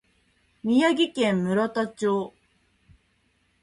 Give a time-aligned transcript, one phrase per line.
[0.63, 2.33] 宮城県村田町